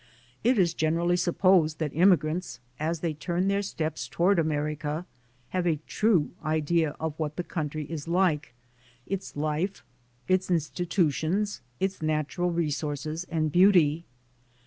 It 0.43 0.57
is 0.57 0.73
generally 0.73 1.15
sup 1.15 1.37
posed 1.37 1.77
that 1.77 1.91
immigrants, 1.93 2.59
as 2.79 3.01
they 3.01 3.13
turn 3.13 3.47
their 3.47 3.61
steps 3.61 4.07
to 4.07 4.21
ward 4.23 4.39
America, 4.39 5.05
have 5.49 5.67
a 5.67 5.75
true 5.85 6.31
idea 6.43 6.95
of 6.99 7.13
what 7.19 7.35
the 7.35 7.43
country 7.43 7.85
is 7.85 8.07
like, 8.07 8.55
its 9.05 9.35
life, 9.35 9.83
its 10.27 10.49
institutions, 10.49 11.61
its 11.79 12.01
natural 12.01 12.49
resources 12.49 13.25
and 13.29 13.51
beauty. 13.51 14.05